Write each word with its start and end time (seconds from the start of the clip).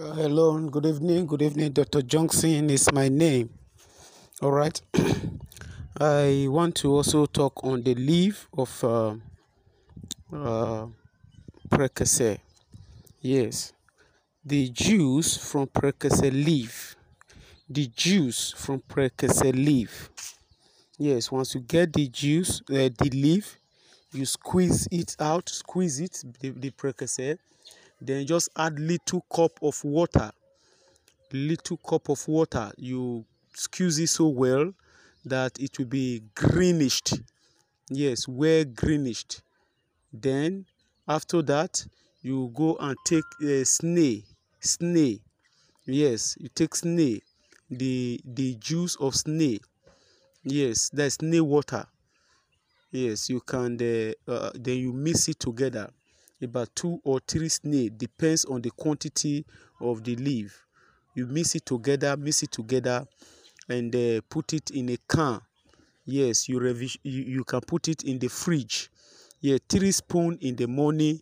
Uh, 0.00 0.12
hello, 0.12 0.54
and 0.54 0.70
good 0.70 0.86
evening. 0.86 1.26
Good 1.26 1.42
evening, 1.42 1.72
Dr. 1.72 2.02
Johnson 2.02 2.70
is 2.70 2.88
my 2.92 3.08
name. 3.08 3.50
All 4.40 4.52
right. 4.52 4.80
I 6.00 6.46
want 6.48 6.76
to 6.76 6.94
also 6.94 7.26
talk 7.26 7.64
on 7.64 7.82
the 7.82 7.96
leaf 7.96 8.46
of 8.56 8.84
uh, 8.84 9.16
uh, 10.32 10.86
Precursor. 11.68 12.38
Yes, 13.20 13.72
the 14.44 14.68
juice 14.68 15.36
from 15.36 15.66
Precursor 15.66 16.30
leaf. 16.30 16.94
The 17.68 17.88
juice 17.88 18.52
from 18.56 18.78
Precursor 18.86 19.50
leaf. 19.50 20.10
Yes, 20.96 21.32
once 21.32 21.56
you 21.56 21.60
get 21.62 21.92
the 21.92 22.06
juice, 22.06 22.62
uh, 22.70 22.88
the 22.96 23.10
leaf, 23.12 23.58
you 24.12 24.26
squeeze 24.26 24.86
it 24.92 25.16
out, 25.18 25.48
squeeze 25.48 25.98
it, 25.98 26.22
the, 26.38 26.50
the 26.50 26.70
precursor, 26.70 27.36
then 28.00 28.26
just 28.26 28.48
add 28.56 28.78
little 28.78 29.22
cup 29.32 29.52
of 29.62 29.82
water. 29.84 30.30
Little 31.32 31.76
cup 31.78 32.08
of 32.08 32.26
water. 32.28 32.72
You 32.76 33.24
squeeze 33.54 33.98
it 33.98 34.08
so 34.08 34.28
well 34.28 34.72
that 35.24 35.58
it 35.58 35.78
will 35.78 35.86
be 35.86 36.22
greenish 36.34 37.02
yes 37.90 38.28
well 38.28 38.64
greenish 38.64 39.24
then 40.12 40.64
after 41.06 41.42
that 41.42 41.84
you 42.22 42.50
go 42.54 42.76
and 42.80 42.96
take 43.04 43.24
a 43.42 43.62
uh, 43.62 43.64
snail 43.64 44.20
snail. 44.60 45.18
Yes 45.86 46.36
you 46.38 46.48
take 46.48 46.74
snail. 46.74 47.20
The 47.70 48.20
the 48.24 48.54
juice 48.56 48.96
of 48.96 49.14
snail. 49.14 49.58
Yes 50.42 50.90
that's 50.90 51.14
snail 51.16 51.44
water. 51.44 51.86
Yes 52.90 53.30
you 53.30 53.40
can 53.40 53.78
uh, 53.80 54.12
uh, 54.30 54.50
then 54.54 54.78
you 54.78 54.92
mix 54.92 55.28
it 55.28 55.38
together 55.38 55.90
about 56.42 56.74
two 56.74 57.00
or 57.04 57.20
three 57.26 57.48
snail 57.48 57.90
depends 57.96 58.44
on 58.44 58.62
the 58.62 58.70
quantity 58.70 59.44
of 59.80 60.04
the 60.04 60.16
leaf. 60.16 60.64
You 61.14 61.26
mix 61.26 61.54
it 61.54 61.66
together 61.66 62.16
mix 62.16 62.42
it 62.42 62.52
together 62.52 63.06
and 63.68 63.94
uh, 63.94 64.20
put 64.28 64.52
it 64.52 64.70
in 64.70 64.90
a 64.90 64.96
can. 65.08 65.40
Yes 66.04 66.48
you, 66.48 66.60
you 67.02 67.22
you 67.22 67.44
can 67.44 67.60
put 67.60 67.88
it 67.88 68.04
in 68.04 68.18
the 68.18 68.28
fridge. 68.28 68.90
Yeah 69.40 69.58
three 69.68 69.92
spoon 69.92 70.38
in 70.40 70.56
the 70.56 70.66
morning 70.66 71.20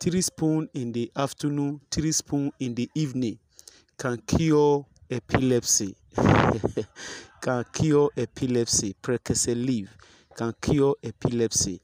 three 0.00 0.20
spoon 0.22 0.68
in 0.74 0.92
the 0.92 1.10
afternoon 1.16 1.80
three 1.90 2.12
spoon 2.12 2.52
in 2.60 2.74
the 2.74 2.90
evening 2.94 3.38
can 3.96 4.18
cure 4.18 4.86
epilepsy. 5.10 5.96
Can 7.40 7.64
cure 7.72 8.10
epilepsy. 8.16 8.94
Precursor 9.00 9.54
leaf 9.54 9.96
can 10.36 10.52
cure 10.60 10.94
epilepsy. 11.02 11.80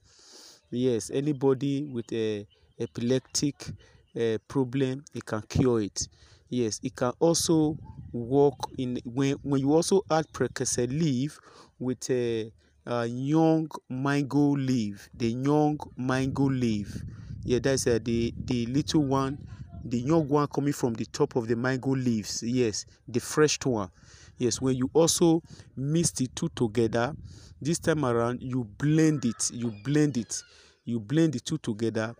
Yes 0.71 1.11
anybody 1.13 1.85
with 1.85 2.13
a 2.13 2.47
epileptic 2.79 3.73
uh, 4.17 4.39
problem 4.49 5.05
it 5.15 5.25
can 5.25 5.43
cure 5.43 5.83
it. 5.83 6.09
Yes 6.49 6.81
it 6.83 6.95
can 6.95 7.13
also 7.19 7.77
work 8.13 8.55
in 8.79 8.99
when 9.05 9.37
when 9.43 9.61
you 9.61 9.73
also 9.75 10.03
add 10.11 10.31
precursor 10.33 10.87
leaf 10.87 11.39
with 11.79 12.09
a, 12.11 12.53
a 12.87 13.07
young 13.07 13.69
mango 13.89 14.51
leaf 14.57 15.09
the 15.15 15.31
young 15.33 15.79
mango 15.97 16.45
leaf. 16.49 17.03
Yeah 17.45 17.59
that's 17.61 17.87
uh, 17.87 17.99
the 18.03 18.33
the 18.37 18.67
little 18.67 19.03
one 19.05 19.39
the 19.85 19.99
young 19.99 20.27
one 20.29 20.47
coming 20.49 20.73
from 20.73 20.95
the 20.95 21.05
top 21.07 21.37
of 21.37 21.47
the 21.47 21.57
mango 21.57 21.91
leaves. 21.91 22.43
Yes 22.43 22.87
the 23.09 23.21
fresh 23.21 23.59
one. 23.65 23.91
Yes 24.39 24.61
when 24.61 24.77
you 24.77 24.91
also 24.93 25.43
mix 25.77 26.11
the 26.13 26.27
two 26.35 26.49
together 26.51 27.15
this 27.61 27.79
time 27.79 28.05
around 28.05 28.43
you 28.43 28.65
blend 28.65 29.25
it 29.25 29.51
you 29.53 29.73
blend 29.85 30.17
it 30.17 30.43
you 30.85 31.01
blend 31.01 31.33
the 31.33 31.41
two 31.41 31.59
together 31.59 32.15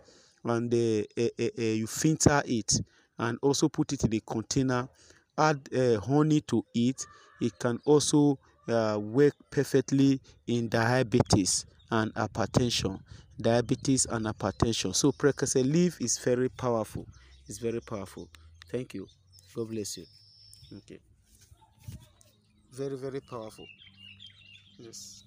and 0.45 0.73
uh, 0.73 1.03
uh, 1.17 1.27
uh, 1.39 1.61
you 1.61 1.87
filter 1.87 2.41
it 2.45 2.71
and 3.19 3.37
also 3.41 3.69
put 3.69 3.93
it 3.93 4.03
in 4.03 4.13
a 4.13 4.19
container. 4.21 4.87
Add 5.37 5.67
honey 6.05 6.41
to 6.41 6.65
it. 6.73 7.05
It 7.41 7.59
can 7.59 7.79
also 7.85 8.39
work 8.67 9.33
perfectly 9.51 10.21
in 10.47 10.69
diabetes 10.69 11.65
and 11.91 12.13
hypertension. 12.13 12.99
Diabetes 13.41 14.05
and 14.05 14.25
hypertension. 14.25 14.95
So 14.95 15.11
precursor 15.11 15.63
leaf 15.63 15.99
is 15.99 16.17
very 16.19 16.49
powerful. 16.49 17.07
It's 17.47 17.59
very 17.59 17.81
powerful. 17.81 18.29
Thank 18.71 18.93
you. 18.93 19.07
God 19.55 19.69
bless 19.69 19.97
you. 19.97 20.05
Okay. 20.77 20.99
Very 22.71 22.95
very 22.97 23.21
powerful. 23.21 23.67
Yes 24.77 25.25